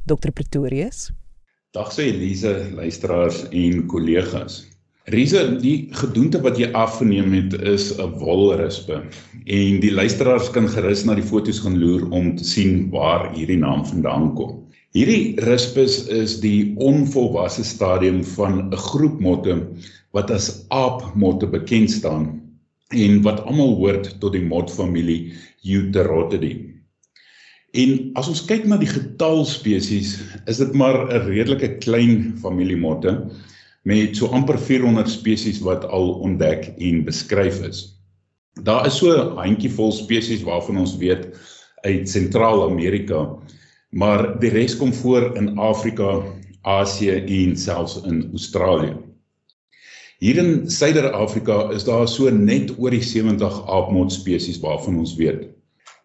[0.06, 1.14] Dr Pretorius.
[1.72, 4.66] Dag sê Elise, luisteraars en kollegas.
[5.08, 9.00] Risa, die gedoente wat jy afgeneem het is 'n wolrispe
[9.48, 13.58] en die luisteraars kan gerus na die foto's gaan loer om te sien waar hierdie
[13.58, 14.60] naam vandaan kom.
[14.92, 19.56] Hierdie rispus is die onvolwasse stadium van 'n groep motte
[20.12, 22.42] wat as aapmotte bekend staan
[22.92, 25.32] en wat almal hoort tot die motfamilie
[25.64, 26.73] Eutherotidae.
[27.74, 32.78] En as ons kyk na die getal spesies, is dit maar 'n redelike klein familie
[32.78, 33.14] motte
[33.84, 37.98] met so amper 400 spesies wat al ontdek en beskryf is.
[38.62, 41.34] Daar is so 'n handjievol spesies waarvan ons weet
[41.82, 43.26] uit Sentraal-Amerika,
[43.90, 46.22] maar die res kom voor in Afrika,
[46.62, 48.94] Asië en selfs in Australië.
[50.20, 55.53] Hier in Suider-Afrika is daar so net oor die 70 aapmot spesies waarvan ons weet.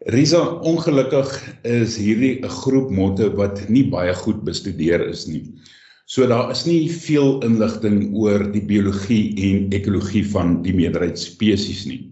[0.09, 1.29] Risa, ongelukkig
[1.69, 5.45] is hierdie 'n groep motte wat nie baie goed bestudeer is nie.
[6.07, 11.85] So daar is nie veel inligting oor die biologie en ekologie van die meerderheid spesies
[11.85, 12.09] nie.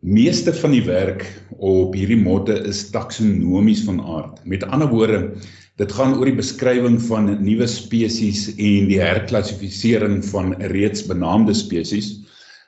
[0.00, 1.26] Meeste van die werk
[1.58, 4.40] op hierdie motte is taksonomies van aard.
[4.46, 5.36] Met ander woorde,
[5.76, 12.14] Dit gaan oor die beskrywing van nuwe spesies en die herklassifisering van reeds benaamde spesies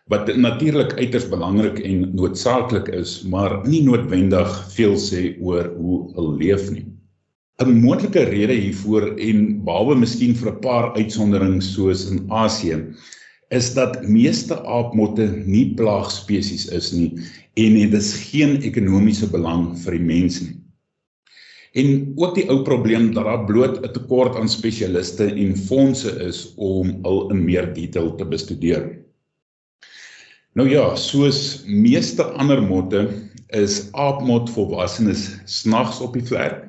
[0.08, 6.36] wat natuurlik uiters belangrik en noodsaaklik is, maar nie noodwendig veel sê oor hoe hulle
[6.42, 6.86] leef nie.
[7.58, 12.78] 'n Moontlike rede hiervoor en behalwe miskien vir 'n paar uitsonderings soos in Asië
[13.50, 17.10] is dat meeste aapmotte nie plaagspesies is nie
[17.56, 20.58] en dit is geen ekonomiese belang vir die mens nie
[21.78, 26.54] en ook die ou probleem dat daar bloot 'n tekort aan spesialiste en fondse is
[26.56, 29.07] om al in meer detail te bestudeer.
[30.58, 33.04] Nou ja, soos meeste ander motte
[33.54, 36.64] is aapmot volwassenes snags op die vlek,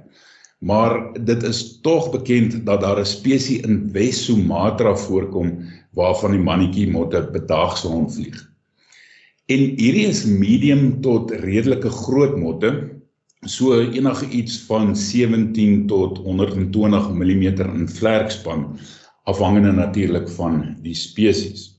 [0.61, 0.93] maar
[1.25, 5.55] dit is tog bekend dat daar 'n spesies in Wes-Sumatra voorkom
[5.97, 8.37] waarvan die mannetjie motte bedaags rondvlieg.
[9.47, 12.69] En hierdie is medium tot redelike groot motte
[13.41, 18.77] so enige iets van 17 tot 120 mm in vlerkspan
[19.23, 21.78] afhangende natuurlik van die spesies.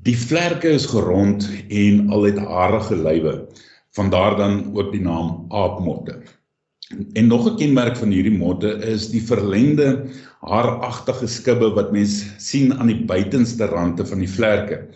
[0.00, 3.32] Die vlerke is gerond en al het harige lywe,
[3.92, 6.14] vandaar dan ook die naam aapmotte.
[7.12, 10.08] En nog 'n kenmerk van hierdie motte is die verlengde
[10.40, 14.88] haaragtige skubbe wat mens sien aan die buitenste rande van die vlerke.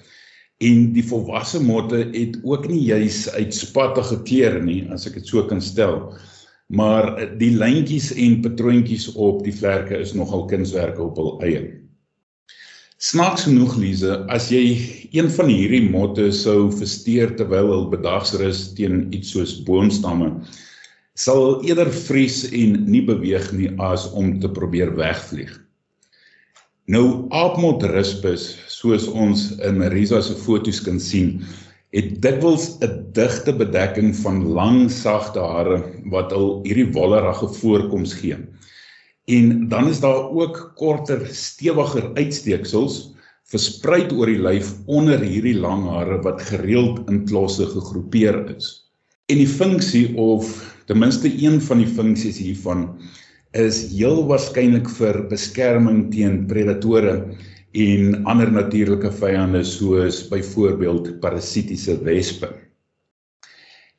[0.58, 5.44] En die volwasse motte het ook nie juis uitspattige kleure nie as ek dit so
[5.44, 6.14] kan stel.
[6.66, 11.83] Maar die lyntjies en patroontjies op die vlerke is nogal kunswerke op hul eie
[12.98, 14.62] snaaks genoeg Lize as jy
[15.12, 20.30] een van hierdie motte sou versteur terwyl hulle bedagsrus teen iets soos boomstamme
[21.14, 25.60] sal eerder vries en nie beweeg nie as om te probeer wegvlieg
[26.92, 31.38] Nou Aapmot rispus, soos ons in Marisa se foto's kan sien,
[31.96, 35.78] het dikwels 'n digte bedekking van lang sagte hare
[36.12, 38.36] wat al hierdie wollerige voorkoms gee.
[39.24, 43.14] En dan is daar ook korter, stewiger uitsteeksels
[43.48, 48.84] versprei oor die lyf onder hierdie lang hare wat gereeld in klosse gegroepeer is.
[49.32, 50.50] En die funksie of
[50.88, 52.88] ten minste een van die funksies hiervan
[53.56, 57.14] is heel waarskynlik vir beskerming teen predatore
[57.74, 62.50] en ander natuurlike vyande soos byvoorbeeld parasitiese wespe.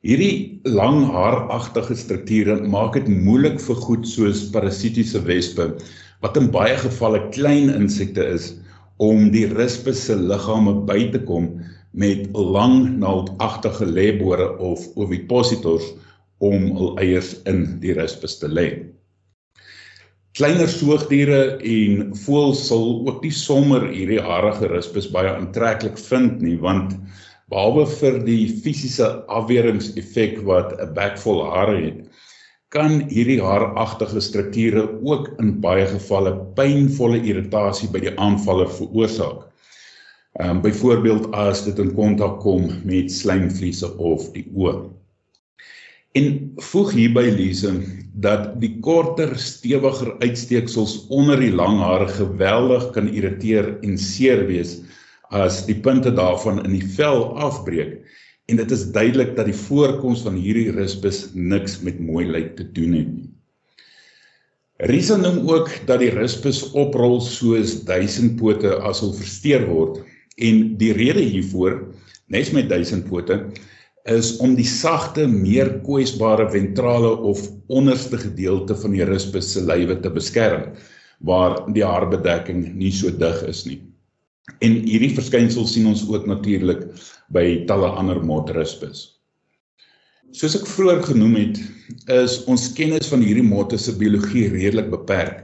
[0.04, 5.70] Hierdie lang haaragtige strukture maak dit moeilik vir goed soos parasitiese wespe
[6.24, 8.50] wat in baie gevalle klein insekte is
[9.00, 11.48] om die rispus se liggame by te kom
[11.96, 15.88] met lang naaldagtige lêbore of ovipositors
[16.44, 18.68] om hul eiers in die rispus te lê.
[20.36, 26.58] Kleiner soogdiere en voëls sal ook nie sommer hierdie harige rispus baie aantreklik vind nie
[26.60, 26.92] want
[27.52, 32.00] behalwe vir die fisiese afweringseffek wat 'n bek vol hare het,
[32.74, 39.46] kan hierdie haaragtige strukture ook in baie gevalle pynvolle irritasie by die aanvaller veroorsaak.
[40.40, 44.90] Ehm um, byvoorbeeld as dit in kontak kom met slijmvliese of die oë.
[46.16, 46.26] En
[46.56, 47.72] voeg hierby Lise
[48.26, 54.78] dat die korter, stewiger uitsteeksels onder die lang hare geweldig kan irriteer en seer wees
[55.34, 57.98] as die punte daarvan in die vel afbreek
[58.46, 62.66] en dit is duidelik dat die voorkoms van hierdie rispus niks met mooi lyk te
[62.76, 63.30] doen het nie.
[64.86, 70.02] Risa noem ook dat die rispus oprol soos duisendpote as hulle versteur word
[70.36, 71.80] en die rede hiervoor
[72.30, 73.40] nes met duisendpote
[74.06, 79.98] is om die sagte, meer kwesbare ventrale of onderste gedeelte van die rispus se lywe
[80.02, 80.76] te beskerm
[81.26, 83.80] waar die haarbedekking nie so dig is nie.
[84.62, 86.84] En hierdie verskynsel sien ons ook natuurlik
[87.34, 89.02] by talle ander motrispus.
[90.36, 91.58] Soos ek vroeër genoem het,
[92.12, 95.42] is ons kennis van hierdie motte se biologie redelik beperk.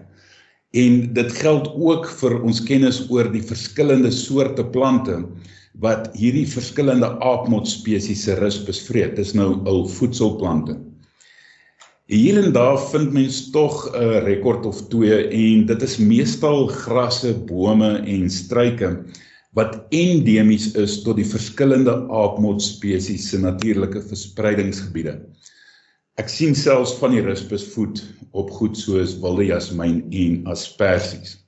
[0.79, 5.19] En dit geld ook vir ons kennis oor die verskillende soorte plante
[5.85, 9.17] wat hierdie verskillende aapmot spesies se rispus vreet.
[9.17, 10.79] Dis nou hul voedselplante.
[12.13, 17.31] Hier en daar vind mens tog 'n rekord of twee en dit is meestal grasse,
[17.49, 18.89] bome en struike
[19.57, 25.15] wat endemies is tot die verskillende aapmot spesies se natuurlike verspreidingsgebiede.
[26.21, 31.39] Ek sien selfs van die rispus voed op goed soos wilde jasmiin en asperges.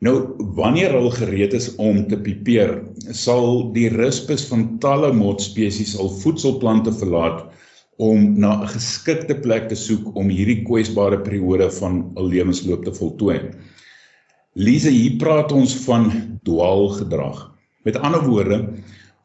[0.00, 2.78] Nou wanneer hulle gereed is om te pipeer,
[3.12, 7.50] sal die rispus van talle motspesies al voedselplante verlaat
[7.96, 12.92] om na 'n geskikte plek te soek om hierdie kwesbare periode van 'n lewensloop te
[12.92, 13.40] voltooi.
[14.54, 17.50] Lise, hier praat ons van dwaalgedrag.
[17.84, 18.68] Met ander woorde,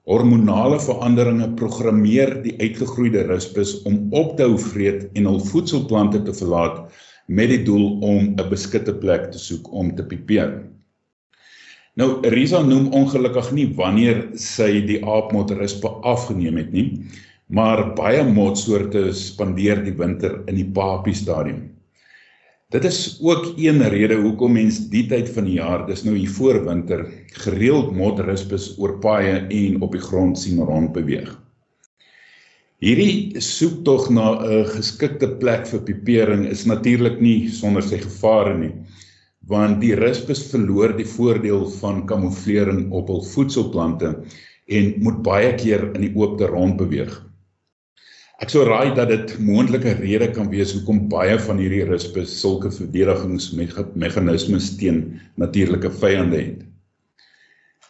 [0.10, 6.34] hormonale veranderinge programmeer die uitgegroeide rispus om op te hou vreet en hul voedselplante te
[6.34, 6.90] verlaat
[7.28, 10.64] met die doel om 'n beskutte plek te soek om te pipeer.
[11.94, 17.06] Nou Risa noem ongelukkig nie wanneer sy die aapmotrispe afgeneem het nie,
[17.50, 21.66] maar baie motsoorte spandeer die winter in die papie stadium.
[22.70, 26.30] Dit is ook een rede hoekom mens die tyd van die jaar, dis nou hier
[26.30, 27.08] voor winter,
[27.42, 31.32] gereeld motrispes oor paaie en op die grond sien rondbeweeg.
[32.80, 38.72] Hierdie soektog na 'n geskikte plek vir pipering is natuurlik nie sonder sy gevare nie,
[39.50, 44.14] want die rispus verloor die voordeel van kamouflering op hul voedselplante
[44.68, 47.29] en moet baie keer in die oopte rond beweeg.
[48.40, 52.70] Ek sou raai dat dit moontlike rede kan wees hoekom baie van hierdie rispus sulke
[52.72, 55.02] verdedigingsmeganismes teen
[55.42, 56.62] natuurlike vyande het.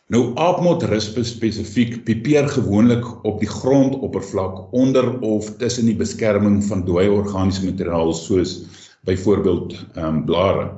[0.09, 7.11] Nou aapmotrispus spesifiek pipeer gewoonlik op die grondoppervlak onder of tussen die beskerming van dooie
[7.13, 8.63] organiese materiaal soos
[9.05, 10.71] byvoorbeeld ehm um, blare.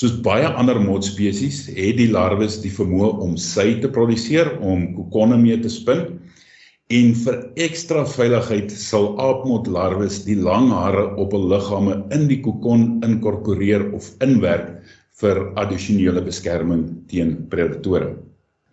[0.00, 5.36] Soos baie ander motspesies het die larwes die vermoë om sy te produseer om kokonne
[5.44, 6.06] mee te spin
[6.94, 13.00] en vir ekstra veiligheid sal aapmotlarwes die lang hare op hul liggame in die kokon
[13.06, 14.68] inkorporeer of inwerk
[15.20, 18.12] vir addisionele beskerming teen predatore.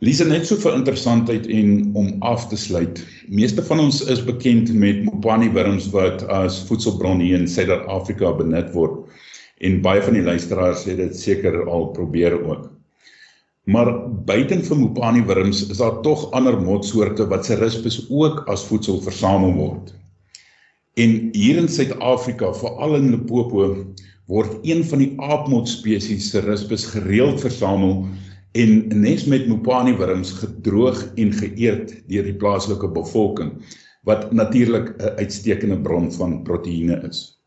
[0.03, 2.99] Lise net so vir interessantheid en om af te sluit.
[3.31, 8.69] Meeste van ons is bekend met Mopani wurms wat as voedselbron hier in Suid-Afrika benut
[8.75, 9.07] word
[9.63, 12.67] en baie van die luisteraars het dit seker al probeer ook.
[13.63, 18.65] Maar buiten vir Mopani wurms is daar tog ander motsoorte wat se rispus ook as
[18.67, 19.93] voedsel versamel word.
[20.99, 23.69] En hier in Suid-Afrika, veral in Limpopo,
[24.27, 28.03] word een van die aapmot spesies se rispus gereeld versamel
[28.53, 33.55] en nes met mopani wurms gedroog en geëet deur die plaaslike bevolking
[34.07, 37.39] wat natuurlik 'n uitstekende bron van proteïene is.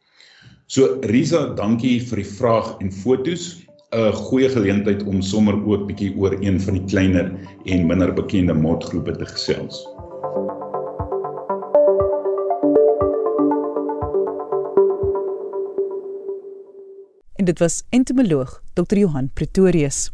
[0.66, 3.65] So Risa, dankie vir die vraag en fotos.
[3.94, 7.32] 'n Goeie geleentheid om sommer ook bietjie oor een van die kleiner
[7.64, 9.86] en minder bekende motgroepe te gesels.
[17.46, 20.10] dit was entomoloog Dr Johan Pretorius.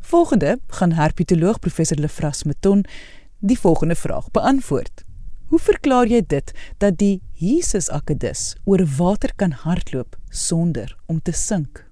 [0.00, 2.84] Volgende gaan herpetoloog professor Lefras Meton
[3.38, 5.04] die volgende vraag beantwoord.
[5.46, 11.32] Hoe verklaar jy dit dat die Jesus akedus oor water kan hardloop sonder om te
[11.32, 11.91] sink?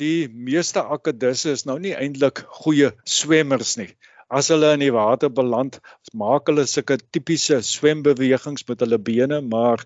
[0.00, 3.90] Die meeste akedisse is nou nie eintlik goeie swemmers nie.
[4.30, 5.78] As hulle in die water beland,
[6.12, 9.84] maak hulle sulke tipiese swembewegings met hulle bene, maar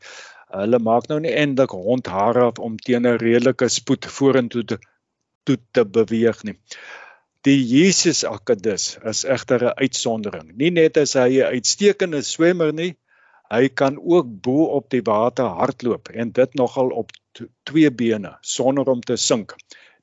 [0.54, 4.78] hulle maak nou nie eintlik rondhare om teen 'n redelike spoed vorentoe te
[5.44, 6.56] toe te beweeg nie.
[7.46, 10.56] Die Jesus akedis is egter 'n uitsondering.
[10.56, 12.96] Nie net is hy 'n uitstekende swemmer nie,
[13.50, 17.12] hy kan ook bo op die water hardloop en dit nogal op
[17.64, 19.54] twee bene sonder om te sink.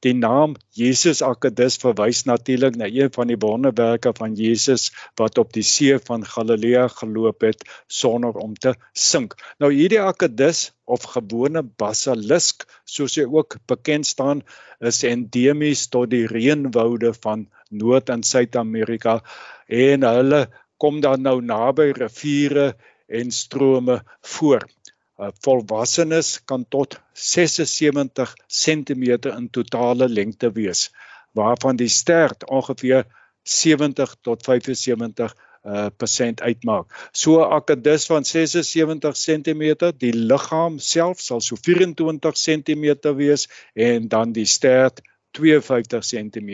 [0.06, 5.56] Die naam Jesus Akedus verwys natuurlik na een van die wonderwerke van Jesus wat op
[5.56, 9.34] die see van Galilea geloop het sonder om te sink.
[9.58, 14.44] Nou hierdie Akedus of gewone basilisk soos hy ook bekend staan
[14.78, 19.24] is endemies tot die reënwoude van Noord- en Suid-Amerika
[19.66, 20.46] en hulle
[20.78, 22.76] kom dan nou naby riviere
[23.10, 24.70] en strome voor.
[25.16, 30.90] Uh, volwassenes kan tot 76 cm in totale lengte wees
[31.32, 33.06] waarvan die stert ongeveer
[33.44, 37.10] 70 tot 75 uh persent uitmaak.
[37.12, 39.64] So 'n akedus van 76 cm,
[39.98, 46.52] die liggaam self sal so 24 cm wees en dan die stert 52 cm.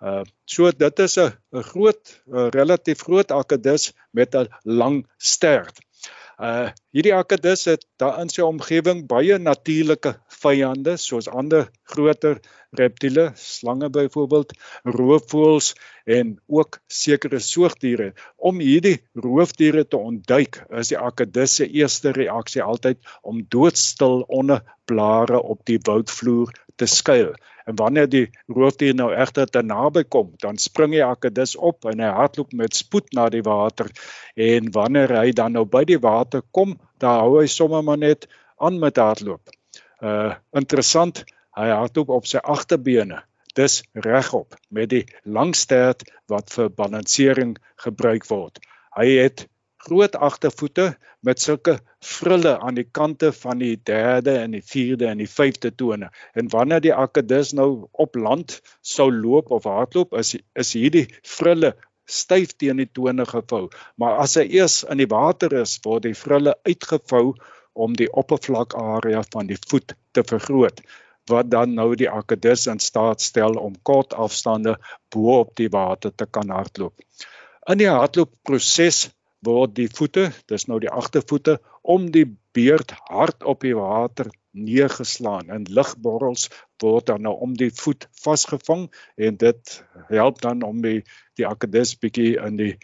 [0.00, 5.80] Uh so dit is 'n groot 'n relatief groot akedus met 'n lang stert.
[6.40, 12.40] Uh hierdie akedus het daar in sy omgewing baie natuurlike vyande soos ander groter
[12.78, 14.54] reptiele, slange byvoorbeeld,
[14.96, 15.74] roofvoëls
[16.06, 18.12] en ook sekere soogdiere.
[18.36, 24.62] Om hierdie roofdiere te ontduik, is die akedus se eerste reaksie altyd om doodstil onder
[24.86, 27.32] blare op die woudvloer te skuil.
[27.68, 32.00] En wanneer die roofdier nou egter te naby kom, dan spring die akedus op en
[32.02, 33.90] hy hardloop met spoed na die water.
[34.34, 38.26] En wanneer hy dan nou by die water kom, dan hou hy sommer maar net
[38.58, 39.52] aan met hardloop.
[40.00, 41.24] Uh interessant,
[41.58, 43.20] hy hardloop op sy agterbene.
[43.58, 48.60] Dis regop met die lang stert wat vir balansering gebruik word.
[48.96, 49.46] Hy het
[49.84, 50.86] groot agtervoete
[51.26, 55.72] met sulke frille aan die kante van die derde en die vierde en die vyfde
[55.82, 56.10] tone.
[56.34, 61.74] En wanneer die akedus nou op land sou loop of hardloop, is is hierdie frille
[62.10, 63.68] styf teen die tone gevou.
[63.96, 67.34] Maar as hy eers in die water is, word die frille uitgevou
[67.72, 70.82] om die oppervlakarea van die voet te vergroot
[71.30, 74.76] wat dan nou die akedus in staat stel om kort afstande
[75.14, 76.94] bo op die water te kan hardloop.
[77.70, 79.10] In die hardloopproses
[79.46, 85.50] word die voete, dis nou die agtervoete, om die beerd hard op die water neergeslaan
[85.54, 86.48] en ligborrels
[86.82, 89.76] word dan nou om die voet vasgevang en dit
[90.08, 91.00] help dan om die
[91.38, 92.74] die akedus bietjie in die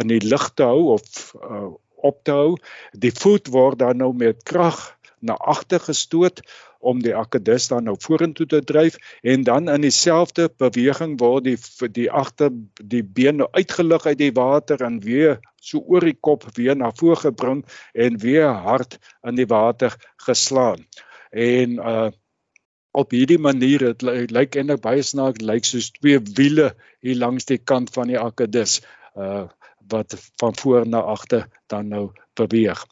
[0.00, 1.70] in die lug te hou of uh,
[2.02, 2.54] op te hou.
[2.98, 4.80] Die voet word dan nou met krag
[5.22, 6.42] na agter gestoot
[6.82, 11.58] om die akedus dan nou vorentoe te dryf en dan in dieselfde beweging word die
[11.98, 12.50] die agter
[12.94, 16.90] die been nou uitgelig uit die water en weer so oor die kop weer na
[16.98, 17.62] vore gebring
[17.94, 19.94] en weer hard in die water
[20.26, 20.86] geslaan.
[21.30, 22.10] En uh
[22.92, 24.02] op hierdie manier dit
[24.36, 28.82] lyk eintlik baie snaaks lyk soos twee wiele hier langs die kant van die akedus
[29.16, 29.46] uh
[29.92, 32.84] wat van voor na agter dan nou beweeg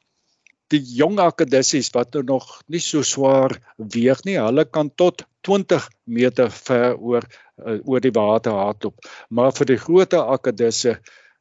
[0.70, 5.88] die jong akedissies wat nou nog nie so swaar weeg nie, hulle kan tot 20
[6.04, 9.10] meter ver oor uh, oor die water hardloop.
[9.30, 10.98] Maar vir die groter akedisse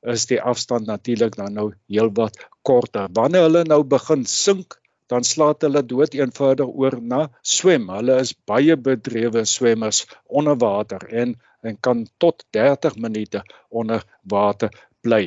[0.07, 3.09] is die afstand natuurlik dan nou heelwat korter.
[3.15, 4.77] Wanneer hulle nou begin sink,
[5.09, 7.89] dan slaat hulle dood eenvoudig oor na swem.
[7.91, 14.71] Hulle is baie bedrewe swemmers onder water en en kan tot 30 minute onder water
[15.03, 15.25] bly.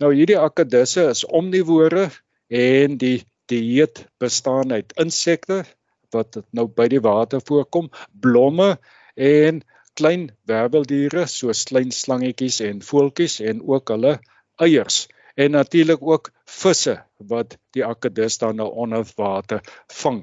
[0.00, 2.06] Nou hierdie akedisse is omnivore
[2.48, 3.18] en die
[3.50, 5.64] dieet bestaan uit insekte
[6.14, 8.76] wat nou by die water voorkom, blomme
[9.14, 9.62] en
[9.98, 14.18] klein werveldiere soos klein slangetjies en voeltjies en ook hulle
[14.62, 19.60] eiers en natuurlik ook visse wat die akedus dan nou onder water
[20.02, 20.22] vang.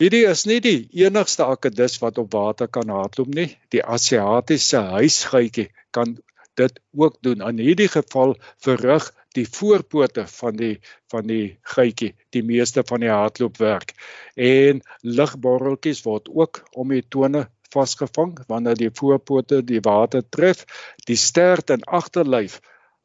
[0.00, 3.50] Hierdie is nie die enigste akedus wat op water kan hardloop nie.
[3.68, 6.16] Die Asiatiese huisgeitjie kan
[6.56, 7.44] dit ook doen.
[7.44, 8.34] In hierdie geval
[8.64, 10.74] verrig die voorpote van die
[11.12, 13.94] van die geitjie die meeste van die hardloopwerk.
[14.34, 18.38] En ligborreltjies word ook om die tone vasgevang.
[18.50, 20.64] Wanneer die voorpote die water tref
[21.06, 22.60] die stert en agterlyf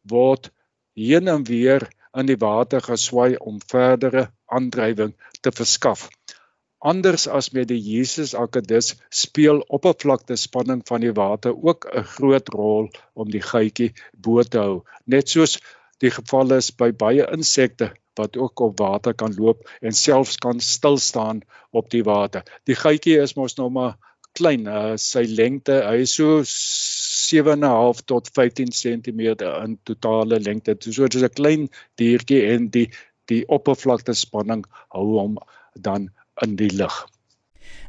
[0.10, 0.52] word
[0.96, 6.08] heen en weer in die water geswaai om verdere aandrywing te verskaf.
[6.86, 12.50] Anders as met die Jesus akedus speel oppervlakte spanning van die water ook 'n groot
[12.54, 14.84] rol om die geitjie bo te hou.
[15.06, 15.58] Net soos
[16.04, 20.60] die geval is by baie insekte wat ook op water kan loop en selfs kan
[20.60, 22.44] stil staan op die water.
[22.64, 23.98] Die geitjie is mos nou maar
[24.36, 24.68] klein.
[24.68, 30.78] Uh, sy lengte, hy is so 7.5 tot 15 cm in totale lengte.
[30.80, 32.90] So dit is 'n klein diertjie en die
[33.26, 35.38] die oppervlakte spanning hou hom
[35.74, 36.10] dan
[36.46, 37.08] in die lug.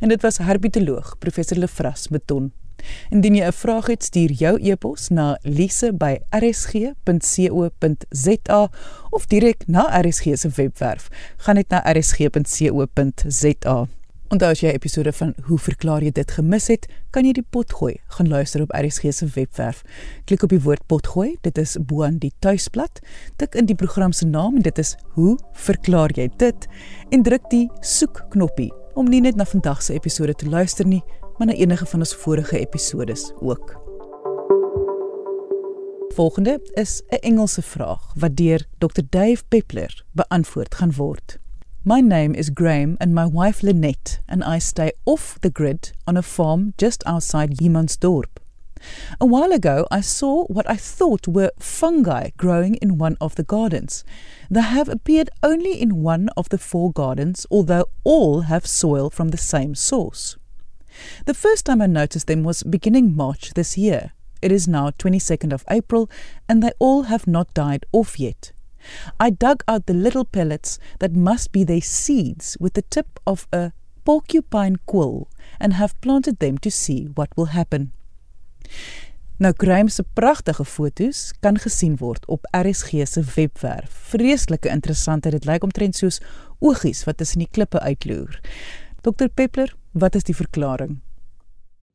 [0.00, 2.52] En dit was herbietoloog professor Lefras Meton.
[3.11, 5.80] Indien jy 'n vraag het, stuur jou e-pos na lise@rsg.co.za
[9.11, 11.09] of direk na RSG se webwerf.
[11.37, 13.87] Gaan net na rsg.co.za.
[14.26, 17.71] Onthou as jy episode van Hoe verklaar jy dit gemis het, kan jy die pot
[17.78, 17.92] gooi.
[18.16, 19.85] Gaan luister op RSG se webwerf.
[20.26, 21.37] Klik op die woord pot gooi.
[21.47, 22.99] Dit is bo aan die tuisblad.
[23.38, 26.66] Tik in die program se naam en dit is Hoe verklaar jy dit
[27.11, 31.02] en druk die soek knoppie om nie net na vandag se episode te luister nie,
[31.38, 33.85] maar na enige van ons vorige episodes ook.
[36.09, 41.38] Volgende is 'n Engelse vraag wat deur Dr Dave Peppler beantwoord gaan word.
[41.83, 46.16] My name is Graham and my wife Lynette and I stay off the grid on
[46.16, 48.40] a farm just outside Yemandsdorp.
[49.19, 53.45] A while ago, I saw what I thought were fungi growing in one of the
[53.45, 54.05] gardens.
[54.50, 59.28] They have appeared only in one of the four gardens, although all have soil from
[59.28, 60.37] the same source.
[61.24, 64.12] The first time I noticed them was beginning March this year.
[64.42, 66.10] It is now 22nd of April,
[66.48, 68.52] and they all have not died off yet.
[69.18, 73.46] I dug out the little pellets that must be their seeds with the tip of
[73.52, 73.72] a
[74.04, 77.92] porcupine quill and have planted them to see what will happen.
[79.38, 83.90] Nou Graham se pragtige foto's kan gesien word op RSG se webwerf.
[84.12, 86.22] Vreeslike interessant, dit lyk omtrent soos
[86.64, 88.38] oogies wat tussen die klippe uitloer.
[89.06, 90.96] Dr Peppler, wat is die verklaring?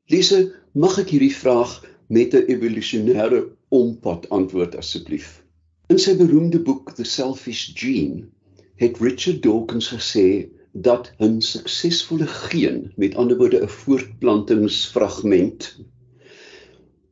[0.08, 1.74] Lise, mag ek hierdie vraag
[2.08, 5.44] met 'n evolusionêre ompad antwoord asseblief?
[5.92, 8.32] In sy beroemde boek The Selfish Gene
[8.80, 15.84] het Richard Dawkins gesê dat 'n suksesvolle geen, met ander woorde 'n voortplantingsfragment,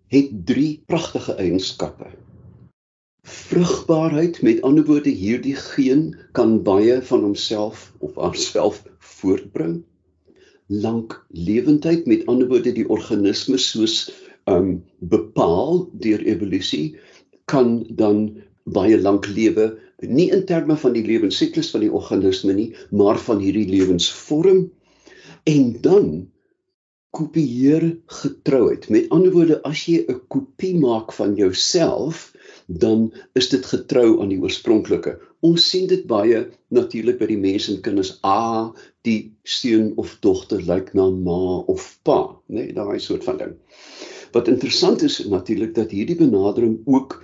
[0.07, 2.07] het drie pragtige eienskappe.
[3.27, 9.83] Vrugbaarheid, met ander woorde hierdie geen kan baie van homself of haarself voortbring.
[10.69, 14.09] Lanklewendheid, met ander woorde die organisme soos
[14.49, 16.97] um bepaal deur evolusie
[17.49, 18.25] kan dan
[18.69, 19.71] baie lank lewe,
[20.05, 24.67] nie in terme van die lewensiklus van die organisme nie, maar van hierdie lewensvorm.
[25.49, 26.11] En dan
[27.17, 28.89] kopieer getrouheid.
[28.93, 32.29] Met ander woorde, as jy 'n kopie maak van jouself,
[32.67, 35.17] dan is dit getrou aan die oorspronklike.
[35.41, 36.39] Ons sien dit baie
[36.75, 38.17] natuurlik by die mense en kinders.
[38.27, 38.73] A,
[39.07, 42.65] die seun of dogter lyk na ma of pa, né?
[42.65, 43.53] Nee, daai soort van ding.
[44.35, 47.15] Wat interessant is natuurlik dat hierdie benadering ook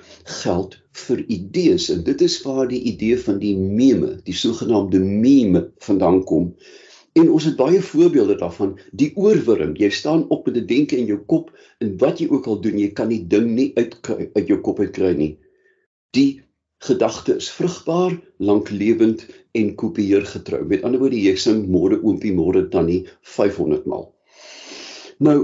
[0.41, 5.67] geld vir idees en dit is waar die idee van die meme, die sogenaamde meme
[5.85, 6.53] vandaan kom.
[7.15, 8.73] En ons het baie voorbeelde daarvan.
[8.91, 12.47] Die oorwurm, jy staan op met 'n denke in jou kop en wat jy ook
[12.47, 13.95] al doen, jy kan die ding nie uit
[14.33, 15.37] uit jou kop uitkry nie.
[16.11, 16.44] Die
[16.87, 19.25] gedagte is vrugbaar, lanklewend
[19.57, 20.63] en kopieer getrou.
[20.65, 24.09] Met ander woorde, jy sing môre oompie, môre tannie 500 maal.
[25.23, 25.37] Nou,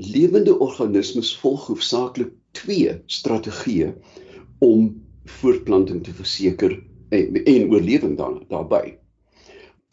[0.00, 3.94] lewende organismes volg hoofsaaklik twee strategieë
[4.64, 4.90] om
[5.40, 6.76] voortplanting te verseker
[7.14, 8.98] en, en oorlewing dan daarbey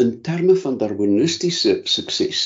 [0.02, 2.40] in terme van darwinistiese sukses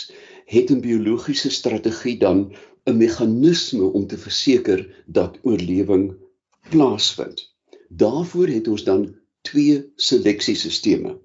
[0.46, 2.52] het 'n biologiese strategie dan
[2.84, 6.14] 'n meganisme om te verseker dat oorlewing
[6.70, 7.55] plaasvind.
[7.90, 11.18] Daarvoor het ons dan twee seleksiesisteme.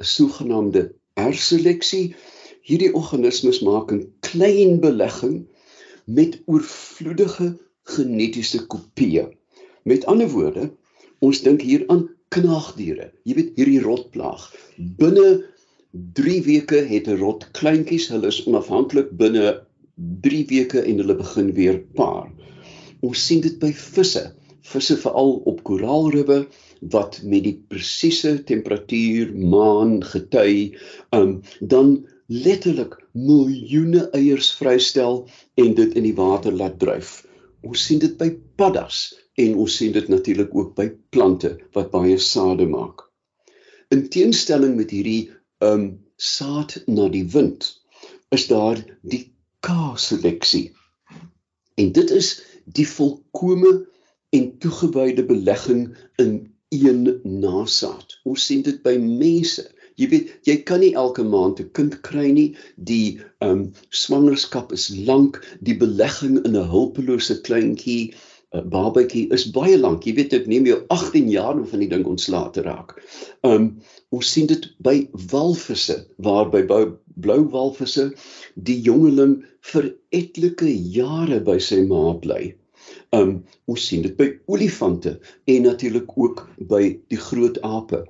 [0.00, 2.14] 'n sogenaamde R-seleksie.
[2.62, 5.46] Hierdie organismes maak 'n klein belegging
[6.04, 9.28] met oorvloedige genetiese kopieë.
[9.82, 10.72] Met ander woorde,
[11.18, 13.12] ons dink hier aan knaagdiere.
[13.22, 14.48] Jy weet hierdie rotplaag.
[14.76, 15.44] Binne
[16.12, 19.66] 3 weke het 'n rot kleintjies, hulle is onafhanklik binne
[20.26, 22.30] 3 weke en hulle begin weer paar.
[23.00, 24.32] Ons sien dit by visse,
[24.64, 26.38] visse veral op koraalribbe
[26.94, 30.74] wat met die presiese temperatuur, maan, gety,
[31.12, 31.96] um dan
[32.26, 35.24] letterlik miljoene eiers vrystel
[35.60, 37.20] en dit in die water laat dryf.
[37.64, 39.06] Ons sien dit by paddas
[39.40, 43.04] en ons sien dit natuurlik ook by plante wat baie sade maak.
[43.92, 45.30] In teenstelling met hierdie
[45.64, 47.68] um saad na die wind
[48.34, 49.26] is daar die
[49.64, 50.72] K-seleksie.
[51.80, 53.84] En dit is die volkomme
[54.34, 55.86] en toegewyde belegging
[56.22, 56.34] in
[56.74, 58.18] een nasaad.
[58.26, 59.62] Ons sien dit by mense.
[60.00, 62.48] Jy weet, jy kan nie elke maand 'n kind kry nie.
[62.90, 68.14] Die um swangerskap is lank, die belegging in 'n hulpelose kleintjie
[68.54, 70.06] 'n babatjie is baie lank.
[70.06, 72.98] Jy weet dit neem jou 18 jaar om van die ding ontslae te raak.
[73.42, 73.70] Um
[74.10, 76.66] ons sien dit by walvisse waarby
[77.14, 78.10] blou walvisse
[78.54, 82.54] die jongeling vir etlike jare by sy ma bly.
[83.14, 83.34] Um
[83.70, 85.10] ons sien dit by olifante
[85.52, 88.00] en natuurlik ook by die groot ape.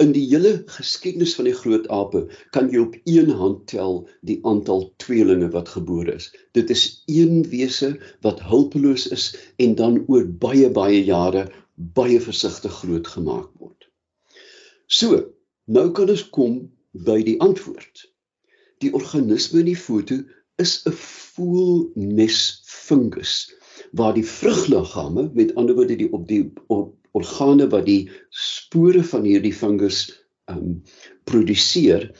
[0.00, 2.22] In die hele geskiedenis van die groot ape
[2.56, 3.98] kan jy op een hand tel
[4.30, 6.30] die aantal tweelinge wat gebore is.
[6.56, 7.90] Dit is een wese
[8.24, 11.48] wat hulpeloos is en dan oor baie baie jare
[11.98, 13.90] baie versigtig grootgemaak word.
[14.86, 15.20] So,
[15.66, 18.06] nou kan ons kom by die antwoord.
[18.80, 20.22] Die organisme in die foto
[20.62, 23.48] is 'n voelmes fungus
[23.92, 29.24] waar die vrugliggaame met ander woorde die op die op organe wat die spore van
[29.24, 30.06] hierdie fungus
[30.50, 30.82] um
[31.24, 32.10] produseer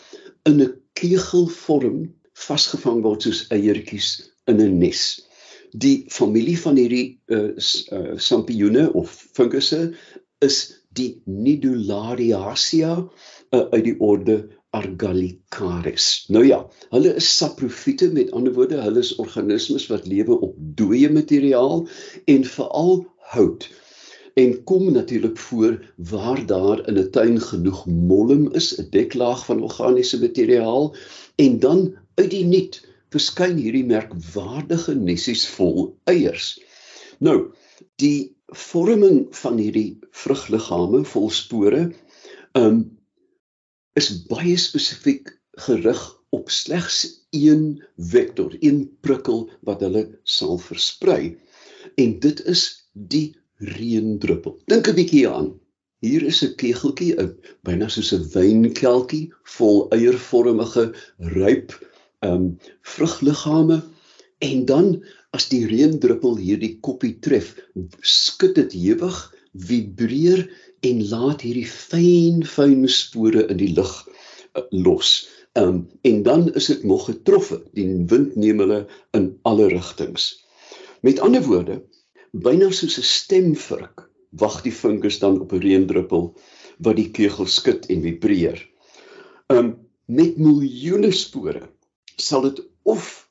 [0.49, 4.09] in 'n kegelvorm vasgevang word soos eiertjies
[4.47, 5.03] in 'n nes.
[5.73, 7.53] Die familie van hierdie uh,
[7.93, 9.93] uh sampioene of fungusse
[10.41, 10.59] is
[10.97, 16.07] die Nidulariaceae uh, uit die orde Argallicaris.
[16.29, 16.63] Nou ja,
[16.95, 21.87] hulle is saprofiete met ander woorde, hulle is organismes wat lewe op dooie materiaal
[22.25, 23.69] en veral hout
[24.39, 29.63] en kom natuurlik voor waar daar in 'n tuin genoeg mollem is, 'n deklaag van
[29.63, 30.95] organiese materiaal
[31.35, 36.61] en dan uit die niet verskyn hierdie merkwaardige nessies vol eiers.
[37.19, 37.51] Nou,
[37.97, 41.93] die vorming van hierdie vrugliggame vol spore
[42.53, 42.98] um
[43.99, 45.31] is baie spesifiek
[45.67, 46.99] gerig op slegs
[47.35, 51.37] een vektor, een prikkel wat hulle sal versprei.
[51.99, 54.59] En dit is die reendruppel.
[54.71, 55.51] Dink 'n bietjie aan.
[56.05, 57.35] Hier is 'n kegeltjie, 'n
[57.67, 60.93] byna soos 'n wynkelkie vol eiervormige
[61.35, 61.75] ryp
[62.23, 63.83] ehm um, vrugliggaame
[64.39, 64.87] en dan
[65.37, 67.55] as die reendruppel hierdie koppie tref,
[68.01, 69.19] skud dit hewig,
[69.55, 70.47] vibreer
[70.81, 75.29] en laat hierdie fyn fyn spore in die lug uh, los.
[75.59, 77.63] Ehm um, en dan is dit nog getroffe.
[77.75, 78.85] Die wind neem hulle
[79.17, 80.31] in alle rigtings.
[81.03, 81.83] Met ander woorde,
[82.33, 86.35] byna soos 'n stemvurk wag die fungus dan op 'n reendruppel
[86.79, 88.61] wat die kegel skud en vibreer.
[89.49, 91.69] Um met miljoene spore
[92.17, 93.29] sal dit of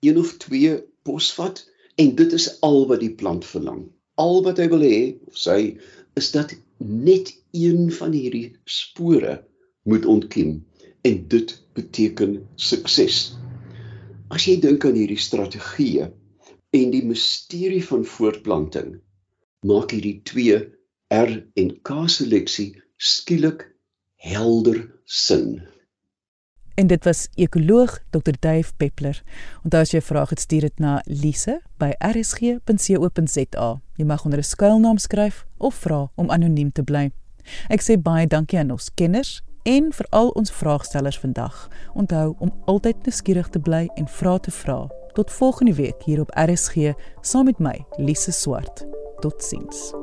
[0.00, 3.90] een of twee posvat en dit is al wat die plant verlang.
[4.14, 4.98] Al wat hy wil hê
[5.32, 5.76] sy
[6.14, 9.40] is dat net een van hierdie spore
[9.82, 10.56] moet ontkiem
[11.04, 13.34] en dit beteken sukses.
[14.32, 16.08] As jy dink aan hierdie strategieë
[16.74, 18.96] en die misterie van voortplanting
[19.68, 20.58] maak hierdie twee
[21.14, 23.68] R en K seleksie skielik
[24.24, 25.60] helder sin.
[26.74, 29.22] En dit was ekoloog Dr Dave Peppler.
[29.62, 31.60] Onthou as jy 'n vraag het, stuur dit na lise@rsg.co.za.
[33.94, 37.10] Jy mag onder 'n skuilnaam skryf of vra om anoniem te bly.
[37.68, 41.68] Ek sê baie dankie aan ons kenners en veral ons vraagstellers vandag.
[41.94, 44.88] Onthou om altyd nuuskierig te bly en vra te vra.
[45.12, 48.86] Tot volgende week hier op RSG saam met my, Lise Swart.
[49.20, 49.94] Totsiens.